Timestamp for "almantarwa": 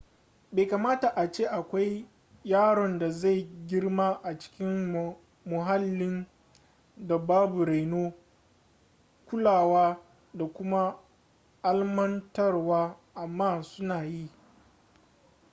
11.63-12.97